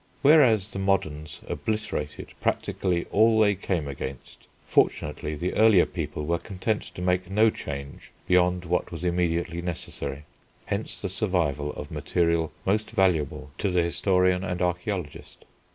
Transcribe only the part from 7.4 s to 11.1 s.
change beyond what was immediately necessary. Hence the